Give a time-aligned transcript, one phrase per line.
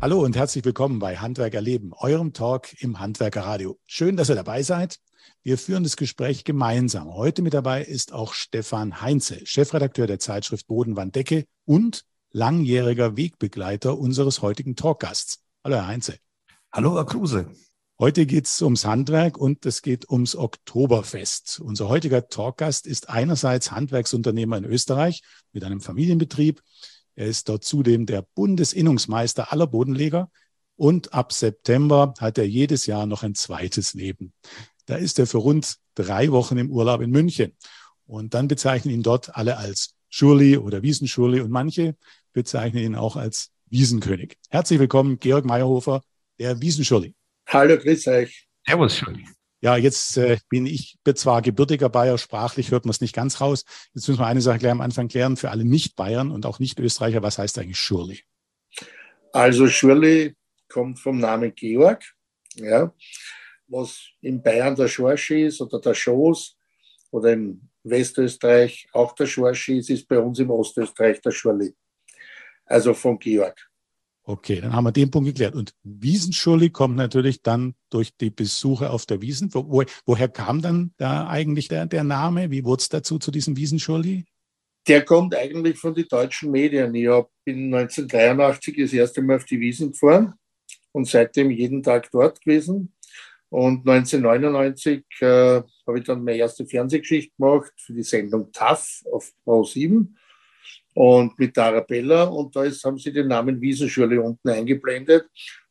[0.00, 3.80] Hallo und herzlich willkommen bei Handwerker Leben, eurem Talk im Handwerkerradio.
[3.84, 5.00] Schön, dass ihr dabei seid.
[5.42, 7.12] Wir führen das Gespräch gemeinsam.
[7.12, 14.40] Heute mit dabei ist auch Stefan Heinze, Chefredakteur der Zeitschrift Bodenwanddecke und langjähriger Wegbegleiter unseres
[14.40, 15.40] heutigen Talkgasts.
[15.64, 16.18] Hallo, Herr Heinze.
[16.70, 17.50] Hallo, Herr Kruse.
[17.98, 21.58] Heute geht es ums Handwerk und es geht ums Oktoberfest.
[21.58, 25.22] Unser heutiger Talkgast ist einerseits Handwerksunternehmer in Österreich
[25.52, 26.62] mit einem Familienbetrieb,
[27.18, 30.30] er ist dort zudem der Bundesinnungsmeister aller Bodenleger
[30.76, 34.32] und ab September hat er jedes Jahr noch ein zweites Leben.
[34.86, 37.56] Da ist er für rund drei Wochen im Urlaub in München.
[38.06, 41.96] Und dann bezeichnen ihn dort alle als Schurli oder Wiesenschurli und manche
[42.32, 44.38] bezeichnen ihn auch als Wiesenkönig.
[44.48, 46.02] Herzlich willkommen, Georg Meyerhofer,
[46.38, 47.16] der Wiesenschurli.
[47.48, 48.46] Hallo, grüß euch.
[48.64, 49.26] Servus, Schurli.
[49.60, 53.64] Ja, jetzt äh, bin ich zwar gebürtiger Bayer, sprachlich hört man es nicht ganz raus.
[53.92, 57.22] Jetzt müssen wir eine Sache gleich am Anfang klären, für alle Nicht-Bayern und auch Nicht-Österreicher,
[57.22, 58.22] was heißt eigentlich Schurli?
[59.32, 60.36] Also Schurli
[60.68, 62.04] kommt vom Namen Georg,
[62.54, 62.94] ja,
[63.66, 66.56] was in Bayern der Schorsch ist oder der Schoß
[67.10, 71.74] oder in Westösterreich auch der Schorsch ist, ist bei uns im Ostösterreich der Schurli.
[72.64, 73.67] Also von Georg.
[74.28, 75.54] Okay, dann haben wir den Punkt geklärt.
[75.54, 79.54] Und Wiesenschurli kommt natürlich dann durch die Besuche auf der Wiesen.
[79.54, 82.50] Wo, woher kam dann da eigentlich der, der Name?
[82.50, 84.26] Wie wurde es dazu zu diesem Wiesenschurli?
[84.86, 86.94] Der kommt eigentlich von den deutschen Medien.
[86.94, 87.08] Ich
[87.46, 90.34] bin 1983 das erste Mal auf die Wiesen gefahren
[90.92, 92.92] und seitdem jeden Tag dort gewesen.
[93.48, 99.32] Und 1999 äh, habe ich dann meine erste Fernsehgeschichte gemacht für die Sendung TAF auf
[99.42, 100.18] Pro 7
[100.98, 102.24] und mit Arabella.
[102.24, 105.28] Und da ist, haben sie den Namen Wiesenschule unten eingeblendet.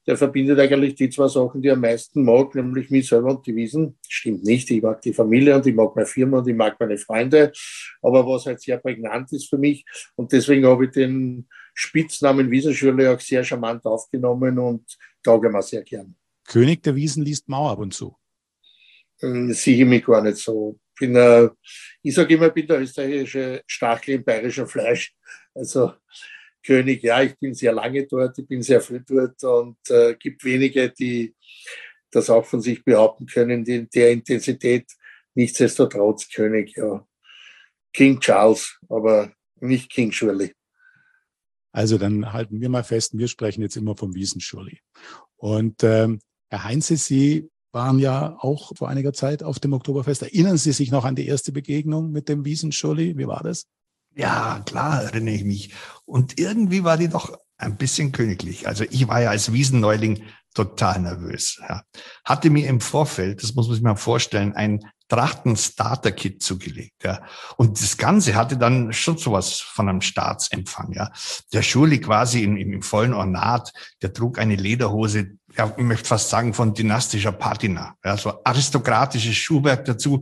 [0.08, 3.45] Der verbindet eigentlich die zwei Sachen, die er am meisten mag, nämlich mich selber und
[3.45, 3.97] die Wiesen.
[4.08, 6.97] Stimmt nicht, ich mag die Familie und ich mag meine Firma und ich mag meine
[6.97, 7.52] Freunde.
[8.02, 9.84] Aber was halt sehr prägnant ist für mich.
[10.16, 14.86] Und deswegen habe ich den Spitznamen Wiesenschule auch sehr charmant aufgenommen und
[15.23, 16.16] tauge mir sehr gern.
[16.46, 18.16] König der Wiesen liest Mauer ab und zu.
[19.19, 21.50] Hm, sehe ich mich gar nicht so bin, äh,
[22.02, 25.13] ich sage immer, ich bin der österreichische Stachel im bayerischen Fleisch.
[25.53, 25.94] Also
[26.63, 30.44] König, ja, ich bin sehr lange dort, ich bin sehr früh dort und äh, gibt
[30.44, 31.36] wenige, die
[32.12, 34.91] das auch von sich behaupten können, die in der Intensität.
[35.36, 37.06] Nichtsdestotrotz König, ja.
[37.94, 40.53] King Charles, aber nicht King Shirley.
[41.72, 44.80] Also dann halten wir mal fest, wir sprechen jetzt immer vom Wiesenschurli.
[45.36, 46.19] Und ähm,
[46.50, 50.23] Herr Heinze, Sie waren ja auch vor einiger Zeit auf dem Oktoberfest.
[50.23, 53.17] Erinnern Sie sich noch an die erste Begegnung mit dem Wiesenschulli?
[53.17, 53.67] Wie war das?
[54.15, 55.73] Ja, klar erinnere ich mich.
[56.05, 58.67] Und irgendwie war die doch ein bisschen königlich.
[58.67, 60.23] Also ich war ja als Wiesenneuling
[60.55, 61.61] total nervös.
[61.69, 61.83] Ja.
[62.25, 67.03] Hatte mir im Vorfeld, das muss man sich mal vorstellen, ein Trachten-Starter-Kit zugelegt.
[67.03, 67.21] Ja.
[67.57, 70.94] Und das Ganze hatte dann schon sowas von einem Staatsempfang.
[70.94, 71.11] Ja.
[71.53, 73.71] Der Schurli quasi im, im vollen Ornat,
[74.01, 77.95] der trug eine Lederhose, ja, ich möchte fast sagen, von dynastischer Patina.
[78.03, 80.22] Ja, so aristokratisches Schuhwerk dazu.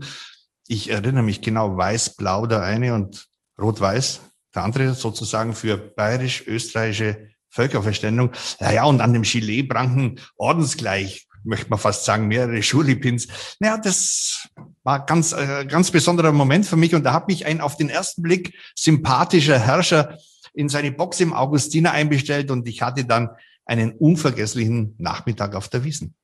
[0.68, 3.28] Ich erinnere mich genau, weiß-blau der eine und
[3.60, 4.22] rot-weiß
[4.56, 8.32] der andere sozusagen für bayerisch-österreichische Völkerverständigung.
[8.60, 13.28] Ja, ja, und an dem Gilet pranken ordensgleich, möchte man fast sagen, mehrere Schulipins.
[13.60, 14.48] Naja, das
[14.84, 17.90] war ganz, äh, ganz besonderer Moment für mich und da hat mich ein auf den
[17.90, 20.18] ersten Blick sympathischer Herrscher
[20.54, 23.30] in seine Box im Augustiner einbestellt und ich hatte dann
[23.66, 26.16] einen unvergesslichen Nachmittag auf der Wiesen.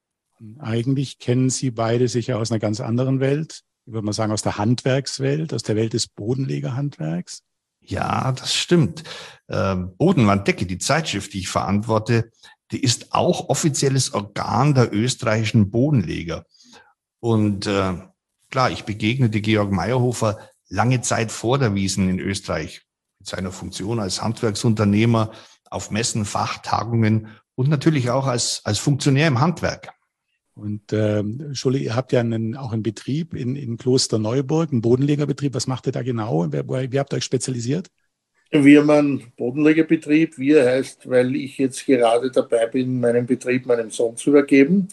[0.59, 3.62] Eigentlich kennen Sie beide sicher aus einer ganz anderen Welt.
[3.85, 7.44] Ich würde mal sagen, aus der Handwerkswelt, aus der Welt des Bodenlegerhandwerks.
[7.79, 9.03] Ja, das stimmt.
[9.50, 12.31] Ähm, Bodenwanddecke, die Zeitschrift, die ich verantworte,
[12.72, 16.46] die ist auch offizielles Organ der österreichischen Bodenleger.
[17.19, 17.94] Und äh,
[18.50, 22.81] klar, ich begegnete Georg Meyerhofer lange Zeit vor der Wiesen in Österreich
[23.19, 25.31] mit seiner Funktion als Handwerksunternehmer
[25.71, 29.89] auf Messen, Fachtagungen und natürlich auch als, als Funktionär im Handwerk.
[30.53, 34.81] Und ähm, Schulli, ihr habt ja einen, auch einen Betrieb in, in Kloster Neuburg, einen
[34.81, 35.55] Bodenlegerbetrieb.
[35.55, 36.51] Was macht ihr da genau?
[36.51, 37.87] Wie habt ihr euch spezialisiert?
[38.51, 40.37] Wir haben einen Bodenlegerbetrieb.
[40.37, 44.90] Wir heißt, weil ich jetzt gerade dabei bin, meinen Betrieb meinem Sohn zu übergeben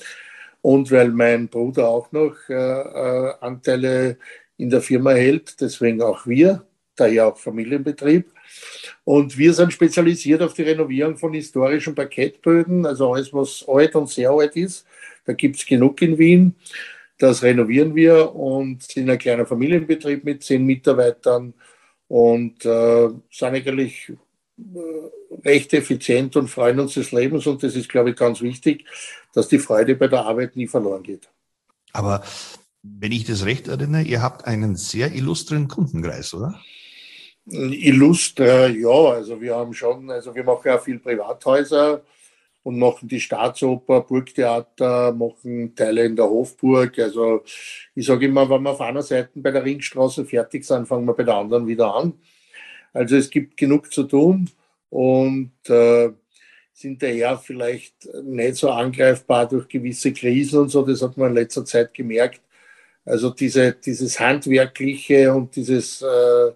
[0.62, 4.16] und weil mein Bruder auch noch äh, äh, Anteile
[4.56, 6.67] in der Firma hält, deswegen auch wir,
[6.98, 8.32] daher auch Familienbetrieb.
[9.04, 14.08] Und wir sind spezialisiert auf die Renovierung von historischen Parkettböden, also alles, was alt und
[14.08, 14.86] sehr alt ist.
[15.24, 16.54] Da gibt es genug in Wien.
[17.18, 21.54] Das renovieren wir und sind ein kleiner Familienbetrieb mit zehn Mitarbeitern
[22.06, 24.12] und äh, sind eigentlich
[24.58, 27.46] äh, recht effizient und freuen uns des Lebens.
[27.46, 28.84] Und das ist, glaube ich, ganz wichtig,
[29.34, 31.28] dass die Freude bei der Arbeit nie verloren geht.
[31.92, 32.22] Aber
[32.82, 36.60] wenn ich das recht erinnere, ihr habt einen sehr illustren Kundenkreis, oder?
[37.50, 42.02] Illustre, ja, also wir haben schon, also wir machen ja viel Privathäuser
[42.62, 46.98] und machen die Staatsoper, Burgtheater, machen Teile in der Hofburg.
[46.98, 47.42] Also
[47.94, 51.14] ich sage immer, wenn wir auf einer Seite bei der Ringstraße fertig sind, fangen wir
[51.14, 52.12] bei der anderen wieder an.
[52.92, 54.50] Also es gibt genug zu tun
[54.90, 56.10] und äh,
[56.72, 60.82] sind daher vielleicht nicht so angreifbar durch gewisse Krisen und so.
[60.82, 62.40] Das hat man in letzter Zeit gemerkt.
[63.04, 66.52] Also diese, dieses Handwerkliche und dieses, äh,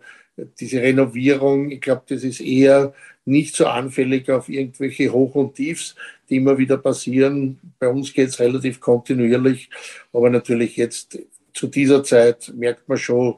[0.58, 2.92] diese Renovierung, ich glaube, das ist eher
[3.24, 5.94] nicht so anfällig auf irgendwelche Hoch- und Tiefs,
[6.28, 7.58] die immer wieder passieren.
[7.78, 9.70] Bei uns geht es relativ kontinuierlich,
[10.12, 11.18] aber natürlich jetzt
[11.54, 13.36] zu dieser Zeit merkt man schon,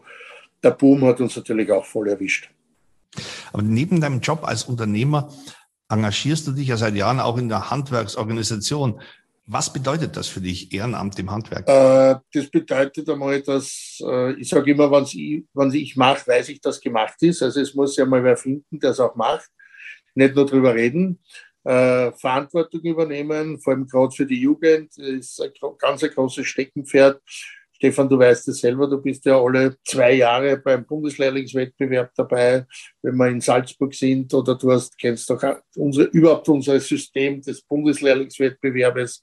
[0.62, 2.50] der Boom hat uns natürlich auch voll erwischt.
[3.52, 5.32] Aber neben deinem Job als Unternehmer
[5.88, 9.00] engagierst du dich ja seit Jahren auch in der Handwerksorganisation.
[9.46, 11.68] Was bedeutet das für dich, Ehrenamt im Handwerk?
[11.68, 16.48] Äh, das bedeutet einmal, dass äh, ich sage immer, wenn ich, wenn ich mache, weiß
[16.48, 17.42] ich, dass gemacht ist.
[17.42, 19.50] Also es muss ja mal wer finden, der es auch macht.
[20.14, 21.20] Nicht nur drüber reden.
[21.64, 27.20] Äh, Verantwortung übernehmen, vor allem gerade für die Jugend, ist ein ganz ein großes Steckenpferd.
[27.84, 32.64] Stefan, du weißt es selber, du bist ja alle zwei Jahre beim Bundeslehrlingswettbewerb dabei,
[33.02, 35.42] wenn wir in Salzburg sind oder du hast, kennst doch
[35.76, 39.22] unsere, überhaupt unser System des Bundeslehrlingswettbewerbes.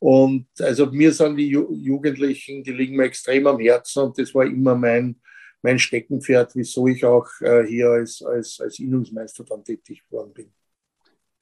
[0.00, 4.44] Und also mir sind die Jugendlichen, die liegen mir extrem am Herzen und das war
[4.44, 5.16] immer mein,
[5.62, 10.52] mein Steckenpferd, wieso ich auch äh, hier als, als, als Innungsmeister dann tätig geworden bin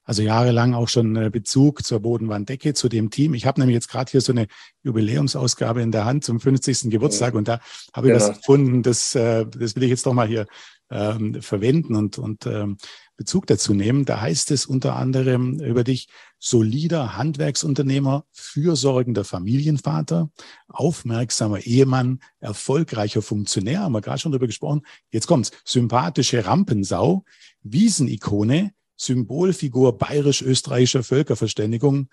[0.03, 3.33] also jahrelang auch schon äh, Bezug zur Bodenwanddecke, zu dem Team.
[3.33, 4.47] Ich habe nämlich jetzt gerade hier so eine
[4.83, 6.89] Jubiläumsausgabe in der Hand zum 50.
[6.89, 7.59] Geburtstag und da
[7.93, 8.29] habe ich genau.
[8.29, 10.45] was gefunden, das, äh, das will ich jetzt doch mal hier
[10.91, 12.77] ähm, verwenden und, und ähm,
[13.15, 14.05] Bezug dazu nehmen.
[14.05, 16.07] Da heißt es unter anderem über dich
[16.39, 20.29] solider Handwerksunternehmer, fürsorgender Familienvater,
[20.67, 24.81] aufmerksamer Ehemann, erfolgreicher Funktionär, haben wir gerade schon drüber gesprochen.
[25.09, 27.23] Jetzt kommt's, sympathische Rampensau,
[27.61, 32.09] Wiesenikone, Symbolfigur bayerisch-österreichischer Völkerverständigung,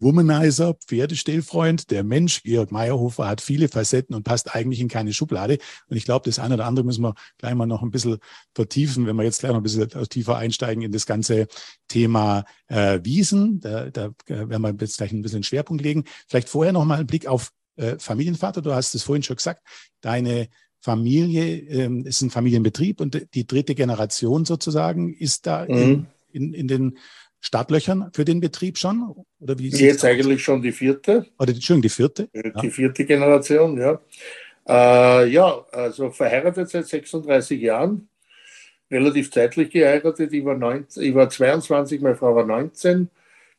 [0.00, 5.58] Womanizer, Pferdestillfreund, der Mensch, Georg Meyerhofer, hat viele Facetten und passt eigentlich in keine Schublade.
[5.88, 8.18] Und ich glaube, das eine oder andere müssen wir gleich mal noch ein bisschen
[8.54, 11.46] vertiefen, wenn wir jetzt gleich noch ein bisschen tiefer einsteigen in das ganze
[11.88, 13.60] Thema äh, Wiesen.
[13.60, 16.04] Da, da äh, werden wir jetzt gleich ein bisschen Schwerpunkt legen.
[16.28, 18.62] Vielleicht vorher noch mal ein Blick auf äh, Familienvater.
[18.62, 19.66] Du hast es vorhin schon gesagt.
[20.00, 20.48] Deine
[20.80, 25.76] Familie ähm, ist ein Familienbetrieb und die dritte Generation sozusagen ist da mhm.
[25.76, 26.98] in, in, in den
[27.40, 29.14] Startlöchern für den Betrieb schon?
[29.40, 31.26] Oder wie Jetzt eigentlich schon die vierte.
[31.38, 32.28] Oder Entschuldigung, die vierte?
[32.32, 32.70] Die ja.
[32.70, 34.00] vierte Generation, ja.
[34.66, 38.08] Äh, ja, also verheiratet seit 36 Jahren,
[38.90, 40.32] relativ zeitlich geheiratet.
[40.32, 43.10] Ich war, 19, ich war 22, meine Frau war 19.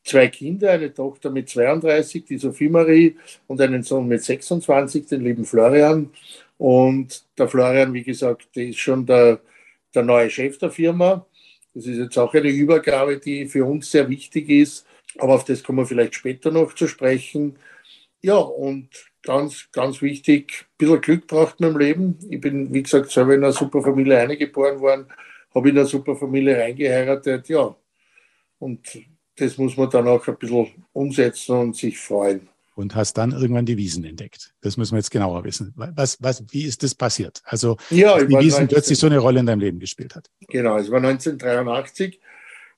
[0.03, 3.15] Zwei Kinder, eine Tochter mit 32, die Sophie Marie,
[3.47, 6.11] und einen Sohn mit 26, den lieben Florian.
[6.57, 9.39] Und der Florian, wie gesagt, der ist schon der,
[9.93, 11.25] der neue Chef der Firma.
[11.75, 14.87] Das ist jetzt auch eine Übergabe, die für uns sehr wichtig ist,
[15.17, 17.57] aber auf das kommen wir vielleicht später noch zu sprechen.
[18.21, 18.89] Ja, und
[19.21, 22.19] ganz, ganz wichtig, ein bisschen Glück braucht man im Leben.
[22.29, 25.07] Ich bin, wie gesagt, selber in einer super Familie eingeboren worden,
[25.53, 27.75] habe in einer super Familie reingeheiratet, ja.
[28.57, 28.97] Und
[29.35, 33.65] das muss man dann auch ein bisschen umsetzen und sich freuen und hast dann irgendwann
[33.65, 34.53] die Wiesen entdeckt.
[34.61, 35.73] Das müssen wir jetzt genauer wissen.
[35.75, 37.41] Was, was, wie ist das passiert?
[37.45, 40.29] Also, ja, die Wiesen 19, plötzlich so eine Rolle in deinem Leben gespielt hat.
[40.47, 42.19] Genau, es war 1983.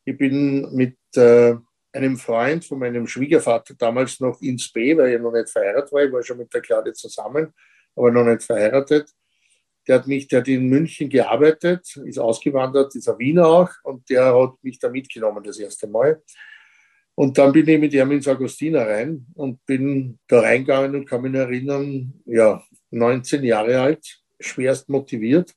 [0.05, 1.55] Ich bin mit äh,
[1.91, 6.03] einem Freund von meinem Schwiegervater damals noch ins B, weil ich noch nicht verheiratet war.
[6.03, 7.53] Ich war schon mit der Claudia zusammen,
[7.95, 9.09] aber noch nicht verheiratet.
[9.87, 14.09] Der hat mich, der hat in München gearbeitet, ist ausgewandert, ist ein Wiener auch und
[14.09, 16.21] der hat mich da mitgenommen das erste Mal.
[17.19, 21.23] Und dann bin ich mit ihm ins Augustiner rein und bin da reingegangen und kann
[21.23, 25.51] mich erinnern, ja, 19 Jahre alt, schwerst motiviert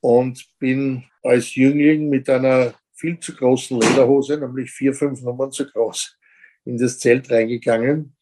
[0.00, 5.70] und bin als Jüngling mit einer viel zu großen Lederhose, nämlich vier, fünf Nummern zu
[5.70, 6.16] groß,
[6.64, 8.16] in das Zelt reingegangen.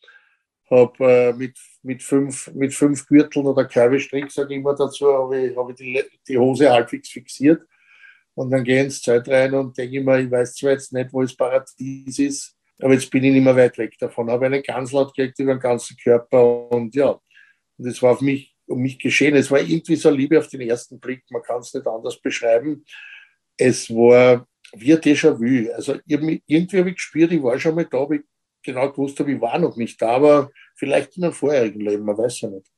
[0.68, 5.38] Habe äh, mit, mit, fünf, mit fünf Gürteln oder Körbestrick, sage ich immer dazu, habe
[5.38, 7.62] ich, hab ich die, die Hose halbwegs fixiert.
[8.34, 11.12] Und dann gehe ich ins Zelt rein und denke immer, ich weiß zwar jetzt nicht,
[11.12, 14.30] wo das Paradies ist, aber jetzt bin ich nicht mehr weit weg davon.
[14.30, 17.10] Habe eine Ganzlaut gekriegt über den ganzen Körper und ja,
[17.78, 19.36] und das war auf mich, um mich geschehen.
[19.36, 22.84] Es war irgendwie so Liebe auf den ersten Blick, man kann es nicht anders beschreiben.
[23.56, 25.72] Es war wie ein Déjà-vu.
[25.72, 26.42] Also irgendwie
[26.78, 28.22] habe ich gespürt, ich war schon mal da, aber ich
[28.62, 32.18] genau gewusst habe, ich war noch nicht da, aber vielleicht in einem vorherigen Leben, man
[32.18, 32.70] weiß ja nicht.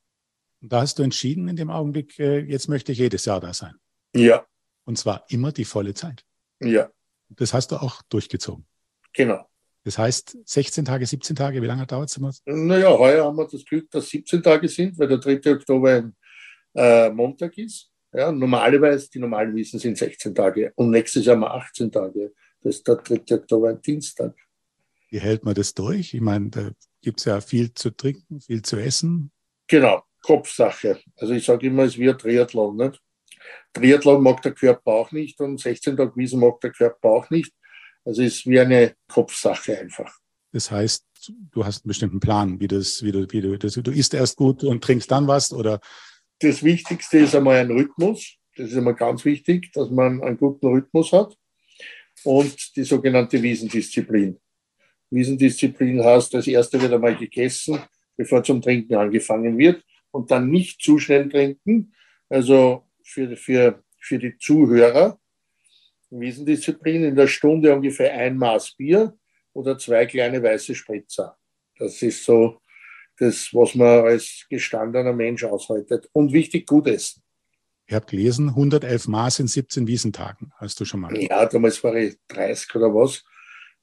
[0.61, 3.53] Und da hast du entschieden in dem Augenblick, äh, jetzt möchte ich jedes Jahr da
[3.53, 3.75] sein.
[4.15, 4.45] Ja.
[4.85, 6.25] Und zwar immer die volle Zeit.
[6.59, 6.89] Ja.
[7.29, 8.65] Das hast du auch durchgezogen.
[9.13, 9.47] Genau.
[9.83, 12.31] Das heißt 16 Tage, 17 Tage, wie lange dauert es immer?
[12.45, 15.53] Naja, heuer haben wir das Glück, dass 17 Tage sind, weil der 3.
[15.53, 16.15] Oktober ein
[16.75, 17.89] äh, Montag ist.
[18.13, 22.33] Ja, normalerweise, die normalen Wiesen sind 16 Tage und nächstes Jahr wir 18 Tage.
[22.61, 23.35] Das ist der 3.
[23.35, 24.35] Oktober ein Dienstag.
[25.09, 26.13] Wie hält man das durch?
[26.13, 26.71] Ich meine, da
[27.01, 29.31] gibt es ja viel zu trinken, viel zu essen.
[29.67, 30.99] Genau, Kopfsache.
[31.15, 32.77] Also ich sage immer, es ist wie ein Triathlon.
[32.77, 33.01] Nicht?
[33.73, 37.53] Triathlon mag der Körper auch nicht und 16 Tage Wiesen mag der Körper auch nicht.
[38.05, 40.11] Also es ist wie eine Kopfsache einfach.
[40.51, 41.05] Das heißt,
[41.51, 44.37] du hast einen bestimmten Plan, wie das, wie du, wie du, das, du isst erst
[44.37, 45.79] gut und trinkst dann was oder?
[46.39, 48.35] Das Wichtigste ist einmal ein Rhythmus.
[48.55, 51.35] Das ist immer ganz wichtig, dass man einen guten Rhythmus hat.
[52.23, 54.39] Und die sogenannte Wiesendisziplin.
[55.09, 57.79] Wiesendisziplin heißt, das erste wird einmal gegessen,
[58.17, 61.93] bevor zum Trinken angefangen wird und dann nicht zu schnell trinken.
[62.27, 65.19] Also für, für, für die Zuhörer,
[66.09, 69.17] Wiesendisziplin in der Stunde ungefähr ein Maß Bier
[69.53, 71.37] oder zwei kleine weiße Spritzer.
[71.77, 72.61] Das ist so
[73.17, 76.09] das, was man als gestandener Mensch aushaltet.
[76.13, 77.21] Und wichtig, gut essen.
[77.85, 80.51] Ich habe gelesen, 111 Maß in 17 Wiesentagen.
[80.57, 81.17] Hast du schon mal?
[81.17, 83.23] Ja, damals war ich 30 oder was.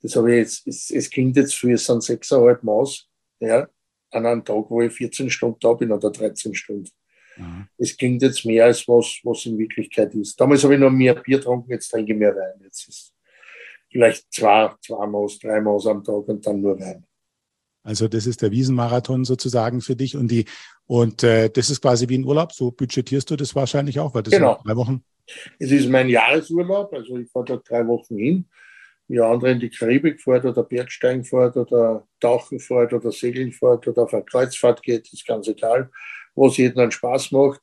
[0.01, 3.09] Das habe ich jetzt, es, es klingt jetzt für, es sind 6,5 Maß,
[3.41, 3.67] ja,
[4.13, 6.89] an einem Tag, wo ich 14 Stunden da bin oder 13 Stunden.
[7.37, 7.69] Mhm.
[7.79, 10.41] Es klingt jetzt mehr als was, was in Wirklichkeit ist.
[10.41, 12.61] Damals habe ich noch mehr Bier getrunken, jetzt trinke ich mehr Wein.
[12.63, 13.15] Jetzt ist
[13.91, 17.05] vielleicht zwei, zwei Maß, drei Maß am Tag und dann nur Wein.
[17.83, 20.45] Also das ist der Wiesenmarathon sozusagen für dich und die
[20.87, 22.53] und äh, das ist quasi wie ein Urlaub.
[22.53, 24.55] So budgetierst du das wahrscheinlich auch, weil das genau.
[24.55, 25.05] sind drei Wochen.
[25.59, 28.49] Es ist mein Jahresurlaub, also ich fahre da drei Wochen hin.
[29.09, 33.87] Wie andere in die Karibik fährt oder Bergsteigen fährt oder Tauchen fährt oder Segeln fährt
[33.87, 35.91] oder auf eine Kreuzfahrt geht, ist ganz egal,
[36.37, 37.61] was jedem einen Spaß macht.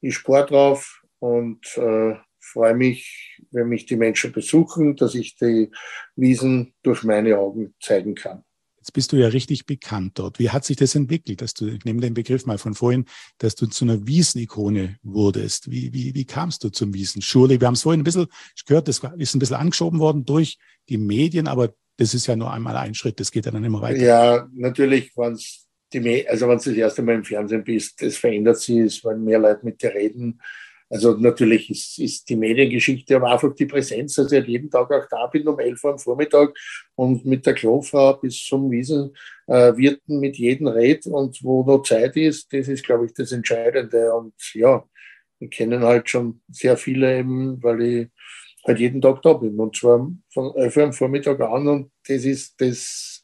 [0.00, 5.70] Ich spare drauf und äh, freue mich, wenn mich die Menschen besuchen, dass ich die
[6.16, 8.44] Wiesen durch meine Augen zeigen kann.
[8.78, 10.40] Jetzt bist du ja richtig bekannt dort.
[10.40, 13.04] Wie hat sich das entwickelt, dass du, ich nehme den Begriff mal von vorhin,
[13.38, 15.70] dass du zu einer Wiesenikone wurdest?
[15.70, 17.22] Wie, wie, wie kamst du zum Wiesen?
[17.22, 18.26] Surely, wir haben es vorhin ein bisschen
[18.66, 20.58] gehört, das ist ein bisschen angeschoben worden durch
[20.88, 23.80] die Medien, aber das ist ja nur einmal ein Schritt, das geht ja dann immer
[23.82, 24.02] weiter.
[24.02, 28.16] Ja, natürlich, wenn es die, also wenn du das erste Mal im Fernsehen bist, das
[28.16, 30.40] verändert sich, es wollen mehr Leute mit dir reden.
[30.88, 34.90] Also natürlich ist, ist die Mediengeschichte, aber einfach die Präsenz, dass ich halt jeden Tag
[34.90, 36.54] auch da bin um 11 Uhr am Vormittag
[36.96, 39.14] und mit der Klofrau bis zum Wiesen
[39.46, 39.72] äh,
[40.06, 44.12] mit jedem red und wo noch Zeit ist, das ist, glaube ich, das Entscheidende.
[44.14, 44.84] Und ja,
[45.38, 48.08] wir kennen halt schon sehr viele eben, weil ich
[48.66, 52.24] halt jeden Tag da bin und zwar von 11 Uhr am Vormittag an und das
[52.24, 53.22] ist das,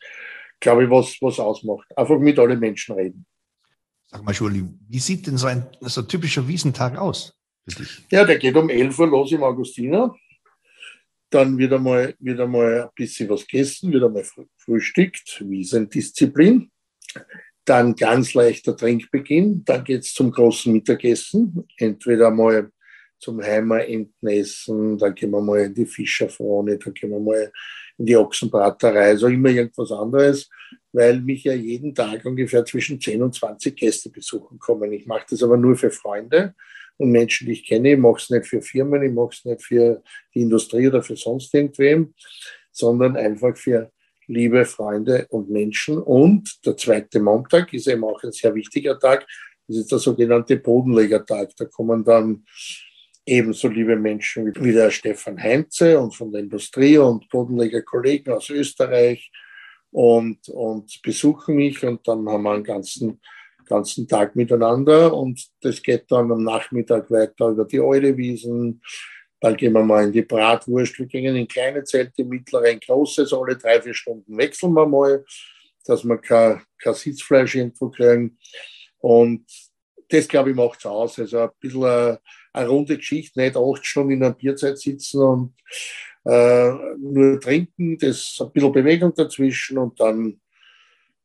[0.61, 1.87] glaube ich, was, was ausmacht.
[1.97, 3.27] Einfach mit allen Menschen reden.
[4.07, 7.35] Sag mal, Schuli, wie sieht denn so ein, so ein typischer Wiesentag aus?
[8.11, 10.15] Ja, der geht um 11 Uhr los im Augustiner.
[11.31, 14.25] Dann wird einmal, wird einmal ein bisschen was gegessen, wird einmal
[14.57, 16.71] frühstückt, Wiesendisziplin.
[17.67, 19.63] Dann ganz leichter Trinkbeginn.
[19.67, 21.69] Dann geht es zum großen Mittagessen.
[21.77, 22.71] Entweder mal
[23.19, 27.53] zum Heimer Entenessen, dann gehen wir mal in die Fischerfrone, dann gehen wir mal
[27.99, 30.49] in die Ochsenbraterei, also immer irgendwas anderes,
[30.93, 34.93] weil mich ja jeden Tag ungefähr zwischen 10 und 20 Gäste besuchen kommen.
[34.93, 36.55] Ich mache das aber nur für Freunde
[36.97, 37.93] und Menschen, die ich kenne.
[37.93, 40.03] Ich mache es nicht für Firmen, ich mache es nicht für
[40.35, 42.15] die Industrie oder für sonst irgendwem,
[42.71, 43.91] sondern einfach für
[44.27, 45.99] liebe Freunde und Menschen.
[45.99, 49.27] Und der zweite Montag ist eben auch ein sehr wichtiger Tag.
[49.67, 51.51] Das ist der sogenannte Bodenlegertag.
[51.57, 52.45] Da kommen dann
[53.29, 59.31] ebenso liebe Menschen wie der Stefan Heinze und von der Industrie und Bodenlegerkollegen aus Österreich
[59.91, 63.21] und, und besuchen mich und dann haben wir einen ganzen
[63.69, 68.83] ganzen Tag miteinander und das geht dann am Nachmittag weiter über die Eulewiesen.
[69.41, 70.99] Dann gehen wir mal in die Bratwurst.
[70.99, 73.27] Wir gehen in kleine Zelte, mittlere, in große.
[73.27, 75.25] So alle drei, vier Stunden wechseln wir mal,
[75.85, 78.39] dass wir kein, kein Sitzfleisch irgendwo kriegen.
[78.99, 79.45] Und
[80.09, 81.19] das, glaube ich, macht es aus.
[81.19, 82.17] Also ein bisschen
[82.59, 85.55] eine, runde Geschichte, nicht acht Stunden in einer Bierzeit sitzen und
[86.25, 90.41] äh, nur trinken, das ein bisschen Bewegung dazwischen und dann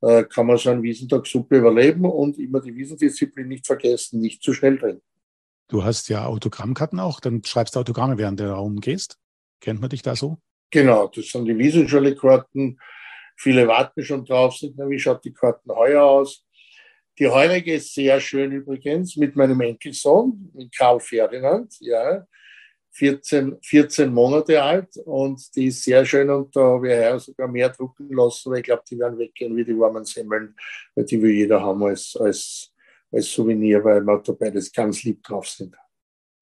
[0.02, 4.44] äh, kann man so einen Wiesentag super überleben und immer die Wiesendisziplin nicht vergessen, nicht
[4.44, 5.02] zu schnell trinken.
[5.70, 9.18] Du hast ja Autogrammkarten auch, dann schreibst du Autogramme, während du Raum gehst.
[9.62, 10.38] Kennt man dich da so?
[10.72, 12.80] Genau, das sind die Wiesenschule-Karten.
[13.38, 16.46] Viele warten schon drauf, sind, wie schaut die Karten heuer aus?
[17.20, 21.76] Die heurige ist sehr schön übrigens mit meinem Enkelsohn, mit Karl Ferdinand.
[21.80, 22.26] Ja,
[22.94, 27.48] 14, 14 Monate alt und die ist sehr schön und da habe ich heuer sogar
[27.48, 30.56] mehr drucken lassen, weil ich glaube, die werden weggehen wie die warmen Semmeln,
[30.94, 32.72] weil die will jeder haben als, als,
[33.12, 35.76] als Souvenir, weil wir da beides ganz lieb drauf sind.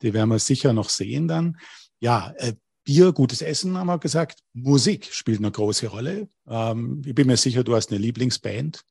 [0.02, 1.58] Die werden wir sicher noch sehen dann.
[2.00, 4.40] Ja, äh, Bier, gutes Essen haben wir gesagt.
[4.54, 6.28] Musik spielt eine große Rolle.
[6.48, 8.84] Ähm, ich bin mir sicher, du hast eine Lieblingsband.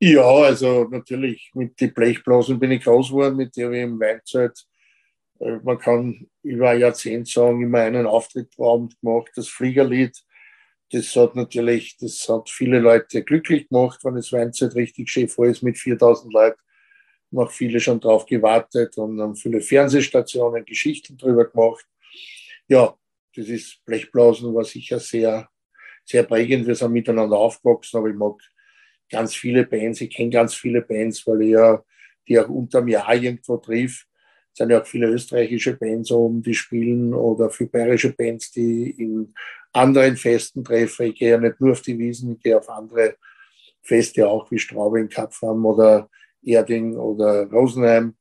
[0.00, 4.64] Ja, also natürlich mit den Blechblasen bin ich groß geworden, mit der wir im Weinzeit
[5.40, 10.16] äh, man kann über ein Jahrzehnt sagen, immer einen Auftritt gemacht, das Fliegerlied
[10.90, 15.50] das hat natürlich, das hat viele Leute glücklich gemacht, wenn das Weinzeit richtig schön voll
[15.50, 16.60] ist mit 4000 Leuten.
[17.36, 21.84] Haben viele schon drauf gewartet und haben viele Fernsehstationen Geschichten drüber gemacht.
[22.68, 22.96] Ja,
[23.36, 25.50] das ist Blechblasen war sicher sehr,
[26.06, 26.66] sehr prägend.
[26.66, 28.40] Wir sind miteinander aufgewachsen, aber ich mag
[29.10, 30.00] ganz viele Bands.
[30.00, 31.82] Ich kenne ganz viele Bands, weil ich ja
[32.26, 34.06] die auch unterm Jahr irgendwo triff.
[34.52, 38.90] Es sind ja auch viele österreichische Bands oben, die spielen oder viele bayerische Bands, die
[38.90, 39.32] in
[39.72, 41.06] anderen Festen treffe.
[41.06, 43.16] Ich gehe ja nicht nur auf die Wiesen, ich gehe auf andere
[43.82, 46.10] Feste auch wie Straubing, Kapfam oder
[46.42, 48.16] Erding oder Rosenheim.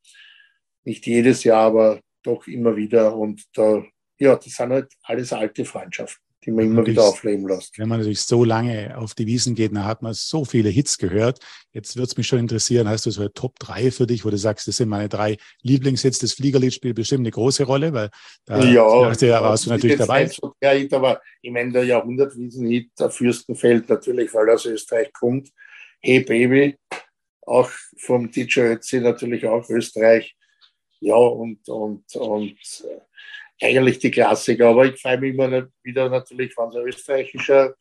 [0.84, 3.15] Nicht jedes Jahr, aber doch immer wieder.
[3.15, 3.84] Und da,
[4.20, 7.77] ja, das sind halt alles alte Freundschaften die man immer wieder aufleben lässt.
[7.77, 10.98] Wenn man natürlich so lange auf die Wiesen geht, dann hat man so viele Hits
[10.98, 11.39] gehört.
[11.74, 14.30] Jetzt würde es mich schon interessieren, hast du so eine Top 3 für dich, wo
[14.30, 16.20] du sagst, das sind meine drei Lieblingshits.
[16.20, 18.10] Das Fliegerlied spielt bestimmt eine große Rolle, weil
[18.46, 20.27] da ja, ja, warst du natürlich dabei.
[20.27, 25.12] So der Hit, aber ich meine, der Jahrhundertwiesen-Hit, der Fürstenfeld natürlich, weil er aus Österreich
[25.12, 25.50] kommt.
[26.00, 26.77] Hey Baby,
[27.42, 30.34] auch vom DJ Ötzi natürlich auch Österreich.
[31.01, 33.01] Ja, und, und, und äh,
[33.62, 34.70] eigentlich die Klassiker.
[34.70, 37.76] Aber ich freue mich immer wieder natürlich, wenn so ein österreichischer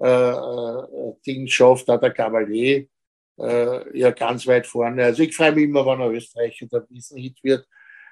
[0.00, 2.86] äh, äh, Ding schafft, auch der Cavalier,
[3.38, 5.04] äh, ja ganz weit vorne.
[5.04, 7.66] Also ich freue mich immer, wenn ein Österreicher der Wiesenhit wird.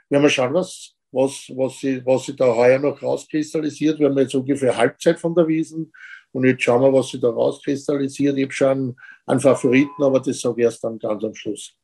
[0.09, 3.99] Wenn wir schauen, was, was, was, sie, was sie da heuer noch rauskristallisiert.
[3.99, 5.93] Wir haben jetzt ungefähr Halbzeit von der Wiesen.
[6.33, 8.37] Und jetzt schauen wir, was sie da rauskristallisiert.
[8.37, 8.97] Ich habe schon
[9.27, 11.77] einen Favoriten, aber das sage ich erst dann ganz am Schluss.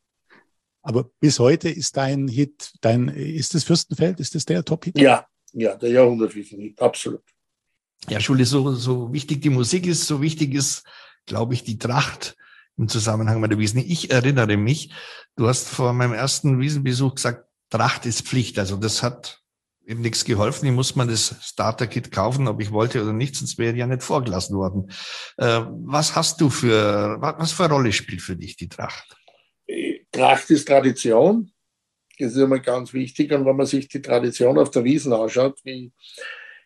[0.87, 4.97] Aber bis heute ist dein Hit, dein, ist das Fürstenfeld, ist das der Top-Hit?
[4.97, 7.25] Ja, ja, der Jahrhundertwiesen-Hit, absolut.
[8.09, 10.85] Ja, Schule, so, so wichtig die Musik ist, so wichtig ist,
[11.27, 12.37] glaube ich, die Tracht
[12.77, 13.81] im Zusammenhang mit der Wiesen.
[13.81, 14.93] Ich erinnere mich,
[15.35, 18.57] du hast vor meinem ersten Wiesenbesuch gesagt, Tracht ist Pflicht.
[18.61, 19.43] Also das hat
[19.85, 20.67] eben nichts geholfen.
[20.67, 24.05] Ich muss man das Starter-Kit kaufen, ob ich wollte oder nicht, sonst wäre ja nicht
[24.05, 24.93] vorgelassen worden.
[25.37, 29.17] Äh, was hast du für, was für eine Rolle spielt für dich die Tracht?
[30.17, 31.53] Tracht ist Tradition.
[32.19, 33.33] Das ist immer ganz wichtig.
[33.33, 35.93] Und wenn man sich die Tradition auf der Wiesen anschaut, wie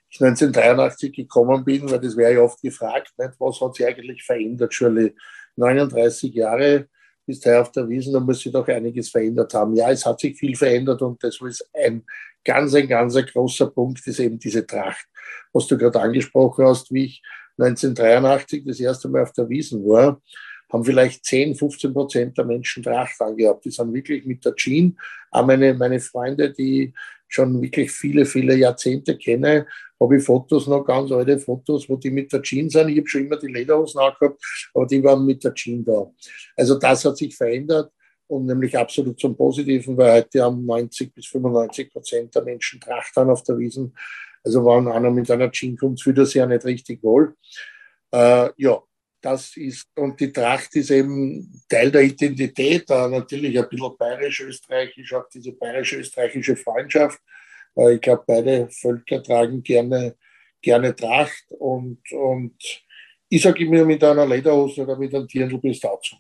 [0.09, 4.23] ich 1983 gekommen bin, weil das wäre ja oft gefragt, nicht, was hat sich eigentlich
[4.23, 4.73] verändert?
[4.73, 5.15] Shirley,
[5.57, 6.89] 39 Jahre
[7.27, 9.75] bist du auf der Wiesen, da muss sich doch einiges verändert haben.
[9.75, 12.05] Ja, es hat sich viel verändert und das ist ein
[12.45, 15.07] ganz, ein ganz großer Punkt, ist eben diese Tracht.
[15.53, 17.23] Was du gerade angesprochen hast, wie ich
[17.59, 20.21] 1983 das erste Mal auf der Wiesen war,
[20.73, 23.65] haben vielleicht 10, 15 Prozent der Menschen Tracht angehabt.
[23.65, 24.97] Die sind wirklich mit der Jean.
[25.31, 26.93] Auch meine, meine Freunde, die
[27.29, 29.67] schon wirklich viele, viele Jahrzehnte kenne,
[30.01, 32.89] habe ich Fotos noch, ganz alte Fotos, wo die mit der Jeans sind.
[32.89, 34.43] Ich habe schon immer die Lederhosen angehabt,
[34.75, 36.11] aber die waren mit der Jeans da.
[36.57, 37.93] Also das hat sich verändert
[38.27, 43.17] und nämlich absolut zum Positiven, weil heute haben 90 bis 95 Prozent der Menschen Tracht
[43.19, 43.95] an auf der Wiesen.
[44.43, 47.35] Also wenn einer mit einer Jeans kommt, fühlt er sich ja nicht richtig wohl.
[48.13, 48.83] Äh, ja,
[49.21, 55.13] das ist, und die Tracht ist eben Teil der Identität, da natürlich ein bisschen bayerisch-österreichisch,
[55.15, 57.21] auch diese bayerisch-österreichische Freundschaft.
[57.77, 60.17] Äh, ich glaube, beide Völker tragen gerne,
[60.63, 62.57] gerne Tracht und, und
[63.29, 66.17] ich sage immer mit einer Lederhose oder mit einem Dirndl bist du auch zu.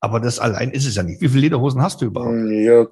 [0.00, 1.20] Aber das allein ist es ja nicht.
[1.20, 2.32] Wie viele Lederhosen hast du überhaupt?
[2.32, 2.86] Hm, ja,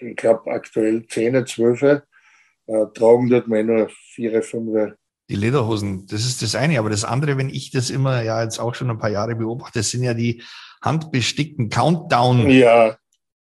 [0.00, 1.82] ich glaube aktuell 10, 12.
[1.82, 4.96] Äh, tragen dort meine 4, 5
[5.30, 6.78] die Lederhosen, das ist das eine.
[6.80, 9.82] Aber das andere, wenn ich das immer ja jetzt auch schon ein paar Jahre beobachte,
[9.82, 10.42] sind ja die
[10.82, 12.50] handbestickten Countdown.
[12.50, 12.98] Ja,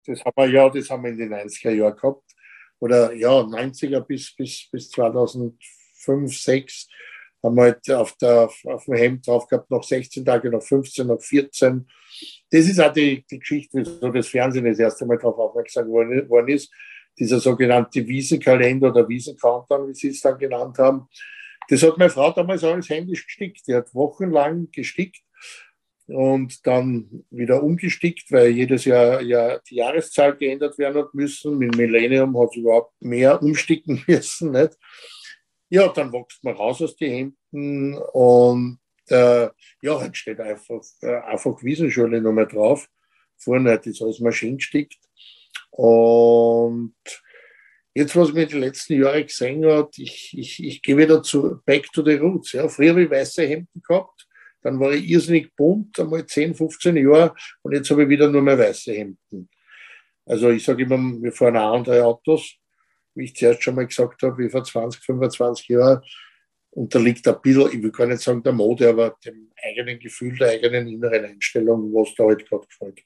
[0.06, 2.24] das haben wir ja, das haben wir in den 90er Jahren gehabt.
[2.80, 5.56] Oder ja, 90er bis, bis, bis 2005,
[6.04, 6.88] 2006
[7.44, 11.06] haben wir halt auf, der, auf dem Hemd drauf gehabt, noch 16 Tage, noch 15,
[11.06, 11.88] noch 14.
[12.50, 16.48] Das ist auch die, die Geschichte, wieso das Fernsehen das erste Mal darauf aufmerksam worden
[16.48, 16.74] ist.
[17.18, 21.08] Dieser sogenannte Wiesenkalender oder Wiesencountdown, wie Sie es dann genannt haben.
[21.70, 23.68] Das hat meine Frau damals alles händisch gestickt.
[23.68, 25.22] Die hat wochenlang gestickt
[26.08, 31.58] und dann wieder umgestickt, weil jedes Jahr ja die Jahreszahl geändert werden hat müssen.
[31.58, 34.52] Mit Millennium hat sie überhaupt mehr umsticken müssen.
[34.52, 34.78] Nicht?
[35.70, 39.50] Ja, dann wächst man raus aus den Hemden und äh,
[39.82, 42.88] ja, halt steht einfach, äh, einfach Wiesenschule nochmal drauf.
[43.38, 45.00] Vorne hat das alles Maschinen gestickt.
[45.72, 46.96] Und
[47.98, 51.90] Jetzt, was mir die letzten Jahre gesehen hat, ich, ich, ich gehe wieder zu back
[51.94, 52.52] to the roots.
[52.52, 52.68] Ja.
[52.68, 54.28] Früher habe ich weiße Hemden gehabt,
[54.62, 58.42] dann war ich irrsinnig bunt, einmal 10, 15 Jahre und jetzt habe ich wieder nur
[58.42, 59.50] mehr weiße Hemden.
[60.26, 62.56] Also ich sage immer, wir fahren auch andere Autos,
[63.14, 66.02] wie ich zuerst schon mal gesagt habe, wie vor 20, 25 Jahren.
[66.72, 70.00] Und da liegt ein bisschen, ich will gar nicht sagen der Mode, aber dem eigenen
[70.00, 73.00] Gefühl, der eigenen inneren Einstellung, was da halt gerade gefällt.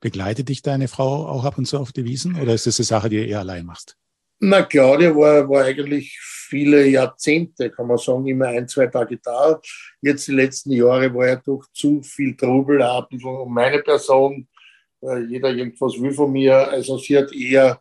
[0.00, 2.84] Begleitet dich deine Frau auch ab und zu auf die Wiesen oder ist das eine
[2.84, 3.96] Sache, die du eher allein machst?
[4.46, 9.58] Na, Claudia war, war eigentlich viele Jahrzehnte, kann man sagen, immer ein, zwei Tage da.
[10.02, 13.78] Jetzt die letzten Jahre war ja doch zu viel Trubel, auch ein bisschen um meine
[13.78, 14.46] Person.
[15.00, 16.56] Jeder irgendwas will von mir.
[16.68, 17.80] Also sie hat eher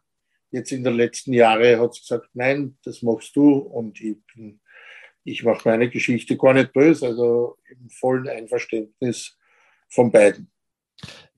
[0.51, 4.61] jetzt in den letzten Jahren hat sie gesagt, nein, das machst du und ich bin,
[5.25, 9.37] ich mache meine Geschichte gar nicht böse, also im vollen Einverständnis
[9.89, 10.49] von beiden.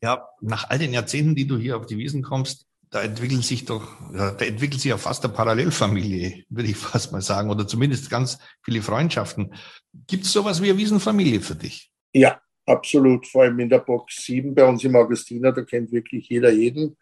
[0.04, 3.66] Ja, nach all den Jahrzehnten, die du hier auf die Wiesen kommst, da entwickelt sich
[3.66, 8.10] doch, da entwickelt sich ja fast eine Parallelfamilie, würde ich fast mal sagen, oder zumindest
[8.10, 9.54] ganz viele Freundschaften.
[10.08, 11.92] Gibt es sowas wie eine Wiesenfamilie für dich?
[12.14, 13.28] Ja, absolut.
[13.28, 16.98] Vor allem in der Box 7 bei uns im Augustiner, da kennt wirklich jeder jeden.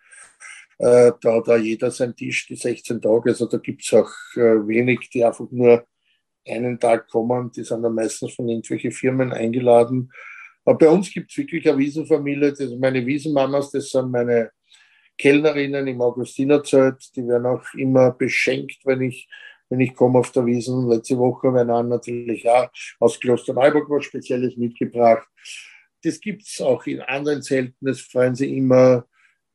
[0.79, 3.29] Äh, da hat auch jeder sein Tisch, die 16 Tage.
[3.29, 5.85] Also da gibt es auch äh, wenig, die einfach nur
[6.47, 7.51] einen Tag kommen.
[7.51, 10.11] Die sind dann meistens von irgendwelchen Firmen eingeladen.
[10.65, 12.49] Aber bei uns gibt es wirklich eine Wiesenfamilie.
[12.49, 14.51] Das sind meine Wiesenmamas, das sind meine
[15.17, 19.29] Kellnerinnen im Augustinerzelt, die werden auch immer beschenkt, wenn ich,
[19.69, 20.89] wenn ich komme auf der Wiesen.
[20.89, 25.27] Letzte Woche werden natürlich auch aus Klosterneuburg was Spezielles mitgebracht.
[26.03, 27.85] Das gibt es auch in anderen Zelten.
[27.85, 29.05] Das freuen sie immer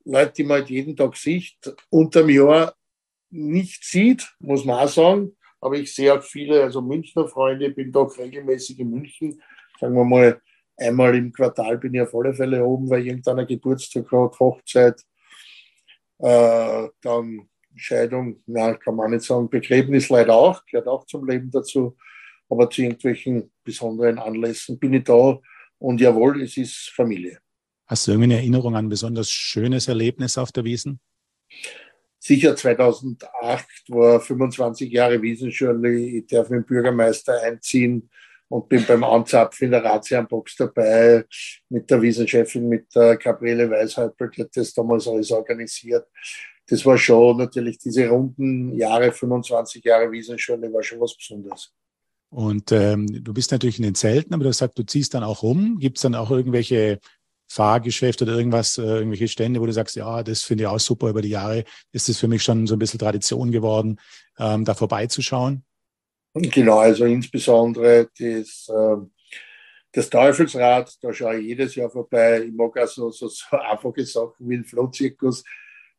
[0.05, 1.59] Leute, die man halt jeden Tag sieht,
[1.91, 2.75] unterm Jahr
[3.31, 5.37] nicht sieht, muss man auch sagen.
[5.61, 9.43] Aber ich sehe auch viele, also Münchner Freunde, bin doch regelmäßig in München.
[9.79, 10.41] Sagen wir mal,
[10.77, 15.03] einmal im Quartal bin ich auf alle Fälle oben, weil irgendeiner Geburtstag hat, Hochzeit,
[16.19, 21.51] äh, dann Scheidung, na, kann man nicht sagen, Begräbnis leider auch, gehört auch zum Leben
[21.51, 21.97] dazu.
[22.49, 25.39] Aber zu irgendwelchen besonderen Anlässen bin ich da
[25.79, 27.39] und jawohl, es ist Familie.
[27.87, 31.01] Hast du irgendwie eine Erinnerung an ein besonders schönes Erlebnis auf der Wiesen?
[32.19, 33.29] Sicher 2008
[33.89, 35.99] war 25 Jahre Wiesenschule.
[35.99, 38.11] Ich darf mit dem Bürgermeister einziehen
[38.49, 41.25] und bin beim Anzapfen in der Ratsherrenbox dabei
[41.69, 46.07] mit der Wiesenchefin, mit der Gabriele Weishäupel, die hat das damals alles organisiert.
[46.67, 51.73] Das war schon natürlich diese runden Jahre, 25 Jahre Wiesenschule, war schon was Besonderes.
[52.31, 55.25] Und ähm, du bist natürlich in den Zelten, aber du hast gesagt, du ziehst dann
[55.25, 55.79] auch rum.
[55.79, 56.99] Gibt es dann auch irgendwelche
[57.51, 61.09] Fahrgeschäft oder irgendwas, äh, irgendwelche Stände, wo du sagst, ja, das finde ich auch super
[61.09, 63.99] über die Jahre, ist es für mich schon so ein bisschen Tradition geworden,
[64.39, 65.65] ähm, da vorbeizuschauen?
[66.41, 68.97] Genau, also insbesondere das, äh,
[69.93, 72.45] das Teufelsrad, da schaue ich jedes Jahr vorbei.
[72.45, 75.45] Ich mag auch so, so, einfache Sachen wie ein Flohzirkus,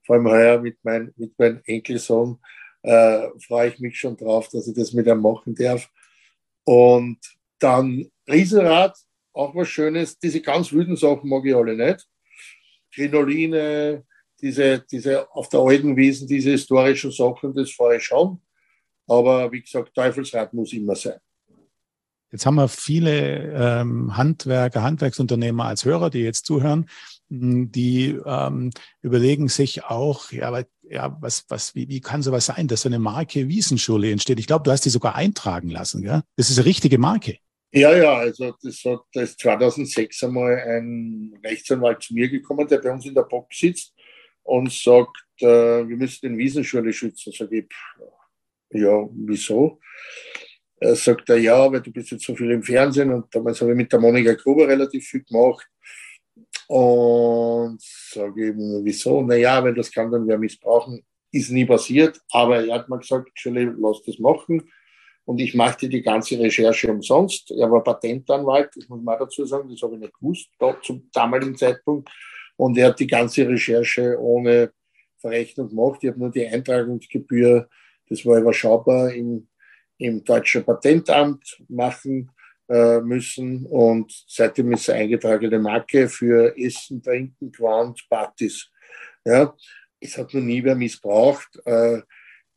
[0.05, 2.39] vor allem heuer mit, mein, mit meinem Enkelsohn,
[2.83, 5.89] äh, freue ich mich schon drauf, dass ich das mit ihm machen darf.
[6.63, 7.19] Und
[7.59, 8.95] dann Riesenrad,
[9.33, 10.17] auch was Schönes.
[10.19, 12.07] Diese ganz wilden Sachen mag ich alle nicht.
[12.93, 14.05] Krinoline,
[14.41, 18.41] diese, diese auf der alten Wiesen, diese historischen Sachen, das fahre ich schon.
[19.09, 21.19] Aber wie gesagt, Teufelsrad muss immer sein.
[22.31, 26.87] Jetzt haben wir viele ähm, Handwerker, Handwerksunternehmer als Hörer, die jetzt zuhören,
[27.29, 28.69] die ähm,
[29.01, 32.89] überlegen sich auch, ja, aber, ja was, was, wie, wie kann sowas sein, dass so
[32.89, 34.39] eine Marke Wiesenschule entsteht?
[34.39, 36.21] Ich glaube, du hast die sogar eintragen lassen, gell?
[36.35, 37.37] Das ist eine richtige Marke.
[37.71, 42.91] Ja, ja, also das hat das 2006 einmal ein Rechtsanwalt zu mir gekommen, der bei
[42.91, 43.93] uns in der Box sitzt
[44.43, 45.45] und sagt, äh,
[45.87, 47.31] wir müssen den Wiesenschule schützen.
[47.35, 47.67] Sag ich,
[48.71, 49.79] ja, wieso?
[50.79, 53.71] Er sagt er, ja, weil du bist jetzt so viel im Fernsehen und damals habe
[53.71, 55.67] ich mit der Monika Gruber relativ viel gemacht.
[56.67, 59.21] Und sage ihm, wieso?
[59.21, 61.03] Naja, weil das kann dann wer missbrauchen.
[61.31, 64.69] Ist nie passiert, aber er hat mir gesagt, lass das machen
[65.29, 67.51] und ich machte die ganze Recherche umsonst.
[67.51, 71.07] Er war Patentanwalt, das muss man dazu sagen, das habe ich nicht gewusst, da, zum
[71.13, 72.09] damaligen Zeitpunkt.
[72.55, 74.71] Und er hat die ganze Recherche ohne
[75.19, 75.99] Verrechnung gemacht.
[76.01, 77.69] Ich habe nur die Eintragungsgebühr,
[78.09, 79.47] das war überschaubar, im,
[79.97, 82.31] im deutschen Patentamt machen
[82.67, 83.65] äh, müssen.
[83.65, 88.69] Und seitdem ist eine eingetragene Marke für Essen, Trinken, Quant, Partys.
[89.25, 89.55] Ja,
[89.99, 91.59] es hat noch nie wer missbraucht.
[91.65, 92.01] Äh,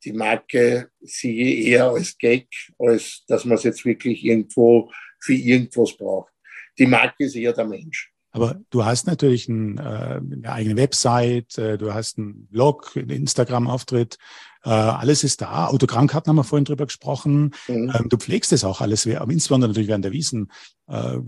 [0.05, 5.97] die Marke sehe eher als Gag, als dass man es jetzt wirklich irgendwo für irgendwas
[5.97, 6.33] braucht.
[6.79, 8.12] Die Marke ist eher der Mensch.
[8.33, 13.11] Aber du hast natürlich ein, äh, eine eigene Website, äh, du hast einen Blog, einen
[13.11, 14.19] Instagram-Auftritt,
[14.65, 15.67] äh, alles ist da.
[15.67, 17.55] Autogrammkarten haben wir vorhin drüber gesprochen.
[17.69, 17.93] Mhm.
[17.95, 20.51] Ähm, du pflegst das auch alles, insbesondere natürlich während der Wiesen.
[20.89, 21.19] Äh,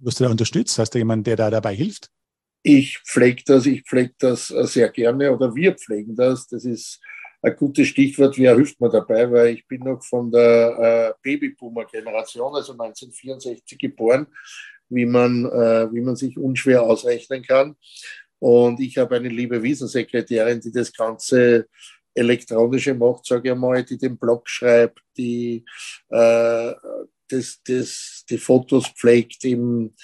[0.00, 0.78] wirst du da unterstützt?
[0.78, 2.10] Hast du jemanden, der da dabei hilft?
[2.62, 6.46] Ich pflege das, ich pflege das sehr gerne oder wir pflegen das.
[6.46, 7.00] Das ist
[7.42, 12.54] ein gutes Stichwort, wer hilft mir dabei, weil ich bin noch von der äh, Babyboomer-Generation,
[12.54, 14.28] also 1964 geboren,
[14.92, 17.76] wie man, äh, wie man sich unschwer ausrechnen kann.
[18.38, 21.68] Und ich habe eine liebe Wiesensekretärin, die das Ganze
[22.14, 25.64] elektronische macht, sage ich mal, die den Blog schreibt, die
[26.10, 26.72] äh,
[27.28, 29.94] das, das, die Fotos pflegt im,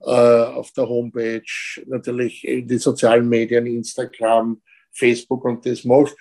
[0.00, 1.42] äh, auf der Homepage,
[1.86, 4.60] natürlich in den sozialen Medien, Instagram,
[4.92, 6.16] Facebook und das macht.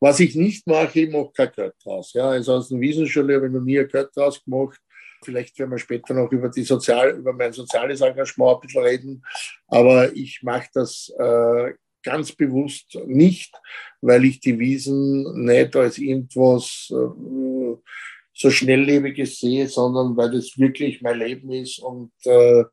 [0.00, 2.12] Was ich nicht mache, ich mache kein Geld draus.
[2.12, 4.80] Ja, also aus der Wiesenschule habe ich noch nie ein Geld draus gemacht.
[5.24, 9.24] Vielleicht werden wir später noch über, die Sozial, über mein soziales Engagement ein bisschen reden.
[9.68, 13.54] Aber ich mache das äh, ganz bewusst nicht,
[14.00, 17.76] weil ich die Wiesen nicht als irgendwas äh,
[18.32, 22.64] so Schnelllebiges sehe, sondern weil das wirklich mein Leben ist und äh,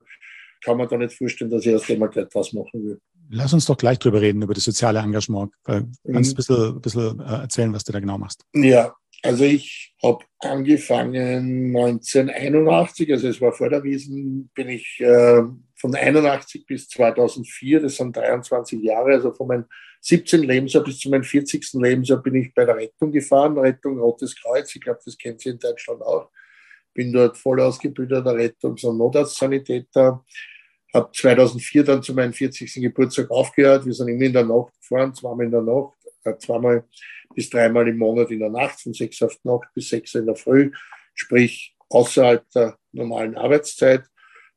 [0.63, 2.99] kann man da nicht vorstellen, dass ich aus dem Geld was machen will.
[3.29, 5.51] Lass uns doch gleich drüber reden, über das soziale Engagement.
[5.63, 6.17] Kannst du mhm.
[6.17, 8.45] ein bisschen, ein bisschen äh, erzählen, was du da genau machst?
[8.53, 15.41] Ja, also ich habe angefangen 1981, also es war vor der Wiesen, bin ich äh,
[15.75, 19.65] von 81 bis 2004, das sind 23 Jahre, also von meinem
[20.01, 20.43] 17.
[20.43, 21.73] Lebensjahr bis zu meinem 40.
[21.73, 25.49] Lebensjahr bin ich bei der Rettung gefahren, Rettung Rotes Kreuz, ich glaube, das kennt Sie
[25.49, 26.29] in Deutschland auch.
[26.93, 30.23] Bin dort voll ausgebildeter Rettungs- und Notarztsanitäter.
[30.93, 32.73] Habe 2004 dann zu meinem 40.
[32.75, 33.85] Geburtstag aufgehört.
[33.85, 35.96] Wir sind immer in der Nacht gefahren, zweimal in der Nacht,
[36.39, 36.85] zweimal
[37.33, 40.25] bis dreimal im Monat in der Nacht, von sechs auf die Nacht bis sechs in
[40.25, 40.71] der Früh,
[41.13, 44.03] sprich außerhalb der normalen Arbeitszeit.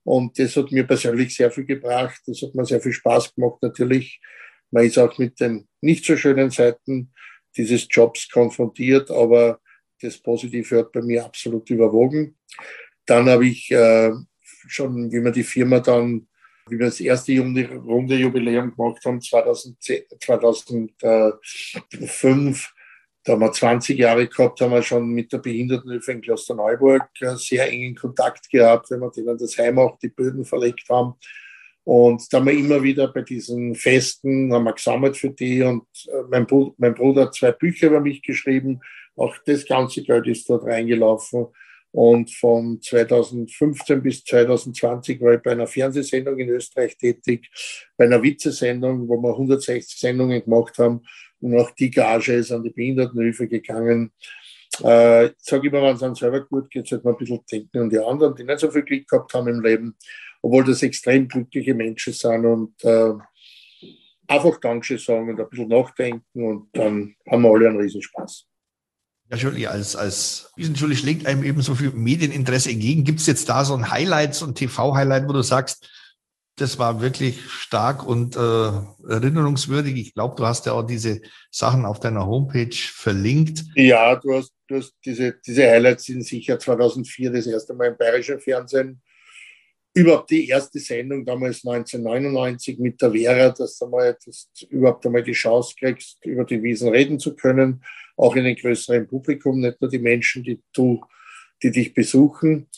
[0.03, 2.21] Und das hat mir persönlich sehr viel gebracht.
[2.27, 3.59] Das hat mir sehr viel Spaß gemacht.
[3.63, 4.21] Natürlich,
[4.71, 7.13] man ist auch mit den nicht so schönen Seiten
[7.57, 9.61] dieses Jobs konfrontiert, aber
[10.01, 12.37] das Positive hat bei mir absolut überwogen.
[13.07, 14.13] Dann habe ich äh,
[14.67, 16.29] schon, wie wir die Firma dann,
[16.71, 22.73] wie wir das erste Runde Jubiläum gemacht haben, 2010, 2005,
[23.25, 27.71] da haben wir 20 Jahre gehabt, haben wir schon mit der Behindertenhilfe in Klosterneuburg sehr
[27.71, 31.15] engen Kontakt gehabt, wenn wir denen das Heim auch die Böden verlegt haben.
[31.85, 35.87] Und da haben wir immer wieder bei diesen Festen, haben wir gesammelt für die und
[36.07, 38.81] äh, mein, Bruder, mein Bruder hat zwei Bücher über mich geschrieben.
[39.17, 41.47] Auch das ganze Geld ist dort reingelaufen.
[41.93, 47.51] Und von 2015 bis 2020 war ich bei einer Fernsehsendung in Österreich tätig,
[47.97, 51.03] bei einer Witzesendung, wo wir 160 Sendungen gemacht haben.
[51.41, 54.13] Und auch die Gage ist an die Behindertenhilfe gegangen.
[54.85, 57.79] Äh, ich sage immer, wenn es einem selber gut geht, sollte man ein bisschen denken
[57.79, 59.97] an die anderen, die nicht so viel Glück gehabt haben im Leben,
[60.43, 63.15] obwohl das extrem glückliche Menschen sind und äh,
[64.29, 68.50] einfach Dankeschön sagen und ein bisschen nachdenken und dann haben wir alle einen Riesenspaß.
[69.31, 73.05] Ja, Julie, als, als Wiesenschule schlägt einem eben so viel Medieninteresse entgegen.
[73.05, 75.89] Gibt es jetzt da so ein Highlight, so ein TV-Highlight, wo du sagst,
[76.57, 78.41] das war wirklich stark und äh,
[79.09, 79.97] erinnerungswürdig.
[79.97, 83.65] Ich glaube, du hast ja auch diese Sachen auf deiner Homepage verlinkt.
[83.77, 87.97] Ja, du hast, du hast diese, diese Highlights sind sicher 2004 das erste Mal im
[87.97, 89.01] bayerischen Fernsehen.
[89.93, 95.05] Überhaupt die erste Sendung damals 1999 mit der Vera, dass du mal dass du überhaupt
[95.05, 97.83] einmal die Chance kriegst, über die Wiesen reden zu können,
[98.17, 101.01] auch in einem größeren Publikum, nicht nur die Menschen, die du,
[101.63, 102.69] die dich besuchen.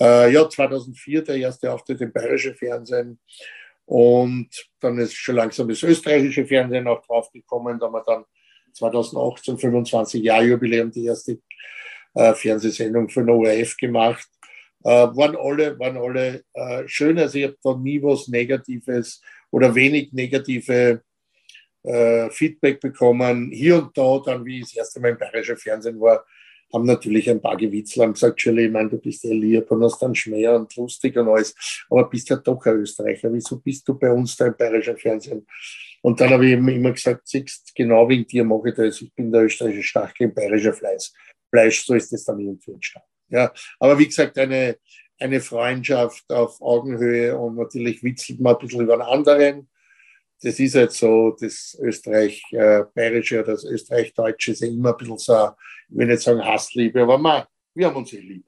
[0.00, 3.18] Äh, ja, 2004 der erste Auftritt im bayerischen Fernsehen.
[3.86, 4.48] Und
[4.80, 7.78] dann ist schon langsam das österreichische Fernsehen auch draufgekommen.
[7.78, 8.24] Da wir dann
[8.72, 11.38] 2018, 25 Jahre Jubiläum, die erste
[12.14, 14.28] äh, Fernsehsendung für den ORF gemacht.
[14.84, 17.18] Äh, waren alle, waren alle äh, schön.
[17.18, 21.02] Also ich habe da nie was Negatives oder wenig negative
[21.84, 23.50] äh, Feedback bekommen.
[23.50, 26.24] Hier und da, dann wie ich das erste Mal im bayerischen Fernsehen war,
[26.72, 30.00] haben natürlich ein paar Gewitzler gesagt, Shirley, ich meine, du bist ja lieb und hast
[30.02, 31.54] dann Schmäh und lustig und alles,
[31.88, 33.32] aber bist ja doch ein Österreicher.
[33.32, 35.46] Wieso bist du bei uns da im bayerischen Fernsehen?
[36.02, 39.00] Und dann habe ich immer gesagt, siehst, genau wegen dir mache ich das.
[39.00, 41.14] Ich bin der österreichische Stachel im bayerischen Fleiß.
[41.48, 43.13] Fleisch, so ist das dann irgendwie entstanden.
[43.34, 44.78] Ja, aber wie gesagt, eine,
[45.18, 49.68] eine Freundschaft auf Augenhöhe und natürlich witzelt man ein bisschen über den anderen
[50.44, 55.50] das ist halt so, das Österreich-Bayerische oder das Österreich-Deutsche ist ja immer ein bisschen so,
[55.88, 57.44] ich will nicht sagen Hassliebe, aber man,
[57.74, 58.46] wir haben uns eh lieb.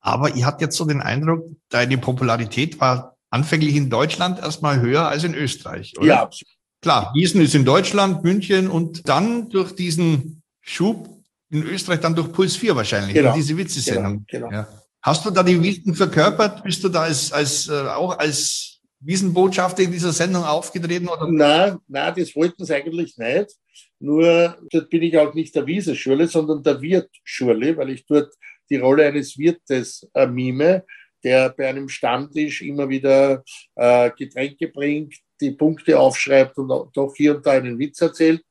[0.00, 5.08] Aber ihr habt jetzt so den Eindruck, deine Popularität war anfänglich in Deutschland erstmal höher
[5.08, 6.06] als in Österreich, oder?
[6.06, 6.54] Ja, absolut.
[6.80, 11.15] Klar, Gießen ist in Deutschland, München und dann durch diesen Schub
[11.50, 13.34] in Österreich dann durch Puls 4 wahrscheinlich, genau.
[13.34, 14.24] diese Witzesendung.
[14.28, 14.60] Genau, genau.
[14.60, 14.68] Ja.
[15.02, 16.64] Hast du da die Wiesen verkörpert?
[16.64, 21.08] Bist du da als, als, äh, auch als Wiesenbotschafter in dieser Sendung aufgetreten?
[21.08, 21.30] Oder?
[21.30, 23.52] Nein, nein, das wollten sie eigentlich nicht.
[24.00, 28.34] Nur dort bin ich auch nicht der Wiesenschule, sondern der Wirtschule, weil ich dort
[28.68, 30.84] die Rolle eines Wirtes äh, mime,
[31.22, 37.36] der bei einem Stammtisch immer wieder äh, Getränke bringt, die Punkte aufschreibt und doch hier
[37.36, 38.42] und da einen Witz erzählt.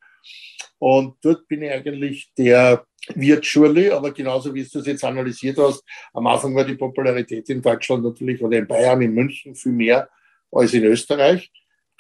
[0.79, 5.83] Und dort bin ich eigentlich der Wirtschule, aber genauso wie du es jetzt analysiert hast,
[6.13, 10.09] am Anfang war die Popularität in Deutschland natürlich oder in Bayern, in München viel mehr
[10.51, 11.51] als in Österreich.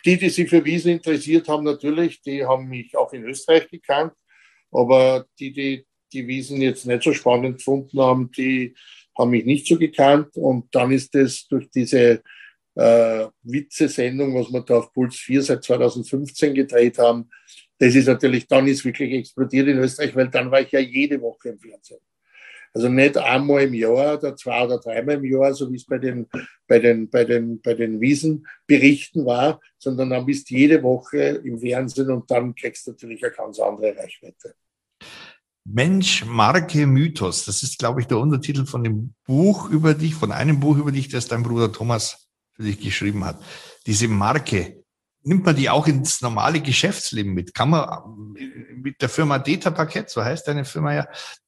[0.03, 4.13] Die, die sich für Wiesen interessiert haben, natürlich, die haben mich auch in Österreich gekannt.
[4.71, 5.85] Aber die, die
[6.15, 8.73] die Wiesen jetzt nicht so spannend gefunden haben, die
[9.17, 10.35] haben mich nicht so gekannt.
[10.35, 12.23] Und dann ist es durch diese
[12.75, 17.29] äh, Witze-Sendung, was wir da auf Puls 4 seit 2015 gedreht haben,
[17.77, 21.21] das ist natürlich, dann ist wirklich explodiert in Österreich, weil dann war ich ja jede
[21.21, 21.99] Woche im Fernsehen.
[22.73, 25.97] Also nicht einmal im Jahr oder zwei oder dreimal im Jahr, so wie es bei
[25.97, 26.27] den,
[26.67, 31.57] bei den, bei den, bei den Wiesenberichten war, sondern dann bist du jede Woche im
[31.57, 34.55] Fernsehen und dann kriegst du natürlich eine ganz andere Reichweite.
[35.63, 37.45] Mensch, Marke, Mythos.
[37.45, 40.91] Das ist, glaube ich, der Untertitel von dem Buch über dich, von einem Buch über
[40.91, 43.41] dich, das dein Bruder Thomas für dich geschrieben hat.
[43.87, 44.83] Diese Marke,
[45.25, 47.53] nimmt man die auch ins normale Geschäftsleben mit?
[47.53, 48.33] Kann man
[48.81, 50.93] mit der Firma Data Parkett, so heißt deine Firma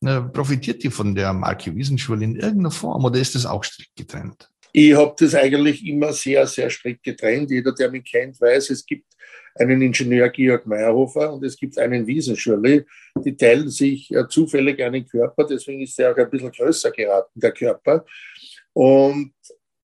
[0.01, 3.95] ja, profitiert die von der Marke Wiesenschule in irgendeiner Form oder ist das auch strikt
[3.95, 4.49] getrennt?
[4.73, 7.49] Ich habe das eigentlich immer sehr, sehr strikt getrennt.
[7.49, 9.05] Jeder, der mich kennt, weiß, es gibt
[9.55, 12.85] einen Ingenieur Georg Meyerhofer und es gibt einen Wiesenschürli.
[13.23, 17.39] Die teilen sich äh, zufällig einen Körper, deswegen ist er auch ein bisschen größer geraten,
[17.39, 18.05] der Körper.
[18.73, 19.33] Und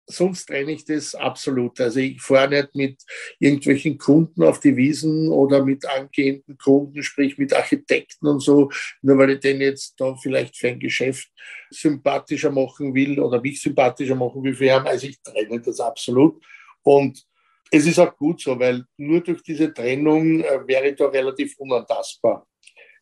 [0.07, 1.81] sonst trenne ich das absolut.
[1.81, 3.03] Also ich fahre nicht mit
[3.39, 9.19] irgendwelchen Kunden auf die Wiesen oder mit angehenden Kunden, sprich mit Architekten und so, nur
[9.19, 11.29] weil ich den jetzt da vielleicht für ein Geschäft
[11.71, 14.87] sympathischer machen will oder mich sympathischer machen will für ihn.
[14.87, 16.45] Also ich trenne das absolut.
[16.83, 17.25] Und
[17.71, 21.57] es ist auch gut so, weil nur durch diese Trennung äh, wäre ich da relativ
[21.59, 22.47] unantastbar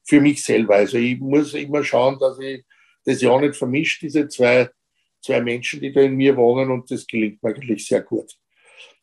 [0.04, 0.76] für mich selber.
[0.76, 2.64] Also ich muss immer schauen, dass ich
[3.04, 4.68] das ja nicht vermische, diese zwei
[5.20, 8.33] zwei Menschen, die da in mir wohnen und das gelingt mir eigentlich sehr gut.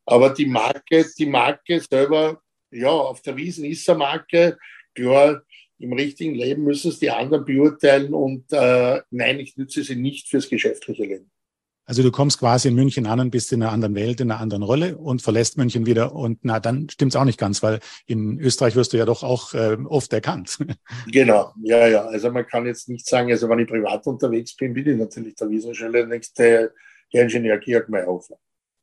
[0.06, 4.58] Aber die Marke, die Marke selber, ja, auf der Wiesen ist eine Marke.
[4.94, 5.44] Klar,
[5.80, 10.28] im richtigen Leben müssen es die anderen beurteilen und äh, nein, ich nütze sie nicht
[10.28, 11.32] fürs geschäftliche Leben.
[11.88, 14.42] Also du kommst quasi in München an und bist in einer anderen Welt, in einer
[14.42, 16.14] anderen Rolle und verlässt München wieder.
[16.14, 19.54] Und na, dann stimmt's auch nicht ganz, weil in Österreich wirst du ja doch auch
[19.54, 20.60] äh, oft erkannt.
[21.12, 22.06] Genau, ja, ja.
[22.06, 25.36] Also man kann jetzt nicht sagen, also wenn ich privat unterwegs bin, bin ich natürlich
[25.36, 26.74] der Wiesenschule nächste
[27.12, 28.38] Herr Ingenieur Georg Meyerhofer.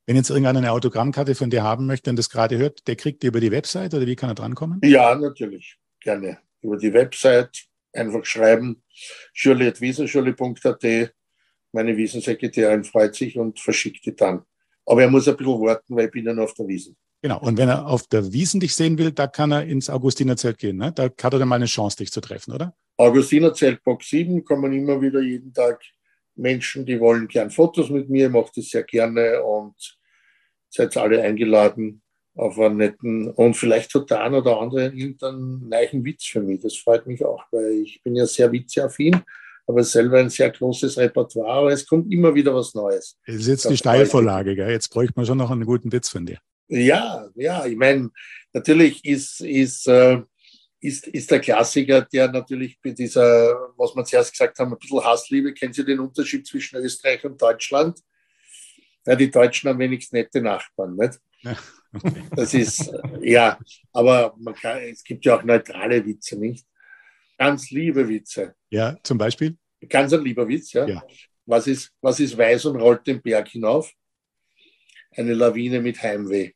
[0.06, 3.22] Wenn jetzt irgendeiner eine Autogrammkarte von dir haben möchte und das gerade hört, der kriegt
[3.22, 4.80] die über die Website oder wie kann er drankommen?
[4.82, 5.76] Ja, natürlich.
[6.00, 6.38] Gerne.
[6.62, 8.82] Über die Website einfach schreiben,
[9.32, 11.12] schürli.wiesenschule.at
[11.74, 14.42] meine Wiesensekretärin freut sich und verschickt die dann.
[14.86, 16.96] Aber er muss ein bisschen warten, weil ich bin noch auf der Wiesen.
[17.22, 17.40] Genau.
[17.40, 20.76] Und wenn er auf der Wiesen dich sehen will, da kann er ins Augustinerzelt gehen.
[20.76, 20.92] Ne?
[20.92, 22.74] Da hat er dann mal eine Chance, dich zu treffen, oder?
[22.96, 25.80] Augustinerzelt Box 7 kommen immer wieder jeden Tag
[26.36, 29.74] Menschen, die wollen gern Fotos mit mir, mache das sehr gerne und
[30.68, 32.02] seid alle eingeladen
[32.36, 36.60] auf einen netten und vielleicht hat der eine oder andere irgendeinen neuen Witz für mich.
[36.60, 39.22] Das freut mich auch, weil ich bin ja sehr witzeaffin
[39.66, 43.16] aber selber ein sehr großes Repertoire, aber es kommt immer wieder was Neues.
[43.26, 44.70] Das ist jetzt die Steilvorlage, gell?
[44.70, 46.38] Jetzt bräuchte man schon noch einen guten Witz von dir.
[46.68, 48.10] Ja, ja, ich meine,
[48.52, 50.20] natürlich ist, ist, äh,
[50.80, 55.04] ist, ist der Klassiker, der natürlich bei dieser, was wir zuerst gesagt haben, ein bisschen
[55.04, 57.98] Hassliebe, kennen Sie den Unterschied zwischen Österreich und Deutschland?
[59.06, 61.20] Ja, die Deutschen haben wenigstens nette Nachbarn, nicht?
[61.42, 61.56] Ja,
[61.94, 62.22] okay.
[62.34, 63.58] Das ist, ja,
[63.92, 66.66] aber kann, es gibt ja auch neutrale Witze, nicht?
[67.38, 68.54] Ganz liebe Witze.
[68.70, 69.56] Ja, zum Beispiel?
[69.88, 70.86] Ganz ein lieber Witz, ja.
[70.86, 71.04] ja.
[71.46, 73.92] Was, ist, was ist weiß und rollt den Berg hinauf?
[75.10, 76.52] Eine Lawine mit Heimweh.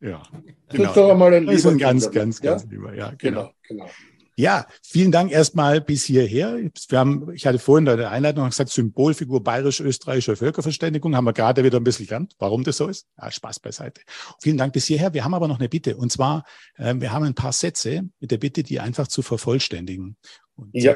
[0.00, 0.44] Ja, genau.
[0.68, 2.70] Das ist doch einmal ein, das ist ein ganz, ganz, ganz ja?
[2.70, 2.94] lieber.
[2.94, 3.52] Ja, genau.
[3.66, 3.90] genau, genau.
[4.38, 6.56] Ja, vielen Dank erstmal bis hierher.
[6.56, 11.64] Wir haben, ich hatte vorhin in der Einleitung gesagt, Symbolfigur bayerisch-österreichischer Völkerverständigung, haben wir gerade
[11.64, 13.08] wieder ein bisschen gelernt, warum das so ist.
[13.20, 14.00] Ja, Spaß beiseite.
[14.40, 15.12] Vielen Dank bis hierher.
[15.12, 15.96] Wir haben aber noch eine Bitte.
[15.96, 16.44] Und zwar,
[16.76, 20.16] äh, wir haben ein paar Sätze mit der Bitte, die einfach zu vervollständigen.
[20.54, 20.94] Und ja.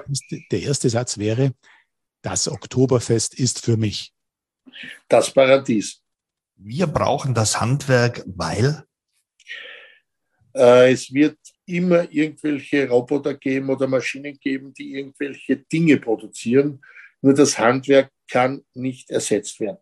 [0.53, 1.53] der erste Satz wäre,
[2.23, 4.13] das Oktoberfest ist für mich.
[5.09, 6.01] Das Paradies.
[6.55, 8.85] Wir brauchen das Handwerk, weil
[10.55, 16.83] es wird immer irgendwelche Roboter geben oder Maschinen geben, die irgendwelche Dinge produzieren.
[17.21, 19.79] Nur das Handwerk kann nicht ersetzt werden.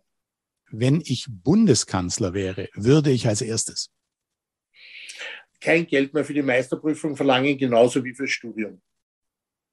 [0.71, 3.91] Wenn ich Bundeskanzler wäre, würde ich als erstes
[5.61, 8.81] kein Geld mehr für die Meisterprüfung verlangen, genauso wie fürs Studium.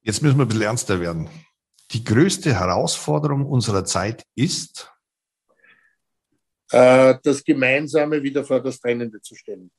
[0.01, 1.29] Jetzt müssen wir ein bisschen ernster werden.
[1.91, 4.91] Die größte Herausforderung unserer Zeit ist,
[6.71, 9.71] äh, das Gemeinsame wieder vor das Trennende zu stellen.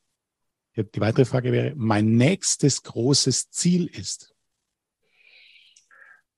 [0.85, 4.35] Die weitere Frage wäre, mein nächstes großes Ziel ist?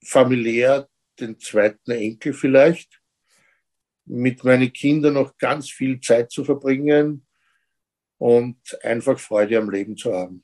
[0.02, 0.88] Familiär
[1.18, 3.02] den zweiten Enkel vielleicht,
[4.06, 7.26] mit meinen Kindern noch ganz viel Zeit zu verbringen
[8.18, 10.42] und einfach Freude am Leben zu haben.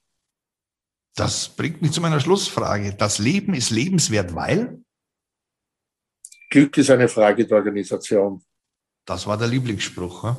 [1.14, 2.94] Das bringt mich zu meiner Schlussfrage.
[2.94, 4.82] Das Leben ist lebenswert, weil?
[6.50, 8.44] Glück ist eine Frage der Organisation.
[9.06, 10.22] Das war der Lieblingsspruch.
[10.22, 10.36] Hm?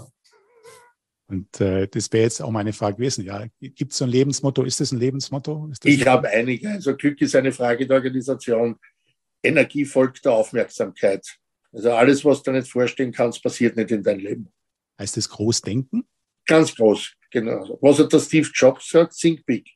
[1.29, 3.25] Und äh, das wäre jetzt auch meine Frage gewesen.
[3.25, 4.63] Ja, gibt es so ein Lebensmotto?
[4.63, 5.67] Ist das ein Lebensmotto?
[5.67, 6.69] Das ich habe einige.
[6.69, 8.77] Also Glück ist eine Frage der Organisation.
[9.43, 11.37] Energie folgt der Aufmerksamkeit.
[11.73, 14.53] Also alles, was du nicht vorstellen kannst, passiert nicht in deinem Leben.
[14.99, 16.07] Heißt das Großdenken?
[16.45, 17.77] Ganz groß, genau.
[17.81, 19.13] Was hat der Steve Jobs gesagt?
[19.19, 19.69] Think big.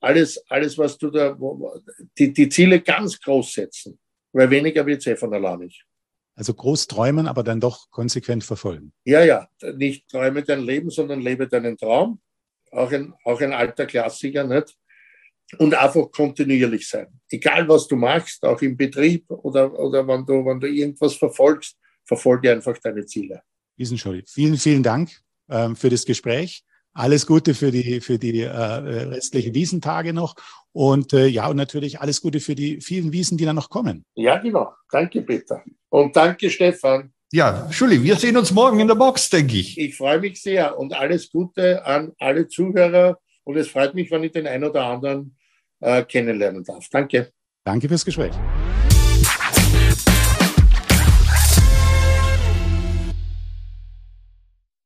[0.00, 1.36] alles, alles, was du da,
[2.16, 3.98] die, die Ziele ganz groß setzen,
[4.32, 5.84] weil weniger wird es eh von allein nicht.
[6.36, 8.92] Also groß träumen, aber dann doch konsequent verfolgen.
[9.04, 12.20] Ja, ja, nicht träume dein Leben, sondern lebe deinen Traum.
[12.70, 14.76] Auch ein, auch ein alter Klassiker, nicht?
[15.58, 17.06] Und einfach kontinuierlich sein.
[17.30, 21.78] Egal, was du machst, auch im Betrieb oder, oder wenn, du, wenn du irgendwas verfolgst,
[22.04, 23.42] verfolge einfach deine Ziele.
[23.76, 25.10] Wiesenscholli, vielen, vielen Dank
[25.48, 26.64] ähm, für das Gespräch.
[26.96, 30.34] Alles Gute für die, für die äh, restlichen Wiesentage noch.
[30.72, 34.04] Und äh, ja, und natürlich alles Gute für die vielen Wiesen, die da noch kommen.
[34.14, 34.72] Ja, genau.
[34.90, 35.62] Danke, Peter.
[35.90, 37.12] Und danke, Stefan.
[37.32, 39.78] Ja, Schulli, wir sehen uns morgen in der Box, denke ich.
[39.78, 43.18] Ich freue mich sehr und alles Gute an alle Zuhörer.
[43.44, 45.36] Und es freut mich, wenn ich den einen oder anderen
[45.80, 46.88] äh, kennenlernen darf.
[46.90, 47.30] Danke.
[47.64, 48.32] Danke fürs Gespräch.